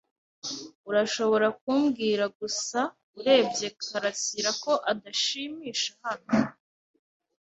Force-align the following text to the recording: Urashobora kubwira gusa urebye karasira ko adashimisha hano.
Urashobora 0.89 1.47
kubwira 1.61 2.23
gusa 2.39 2.79
urebye 3.19 3.67
karasira 3.85 4.49
ko 4.63 4.71
adashimisha 4.91 5.91
hano. 6.05 6.33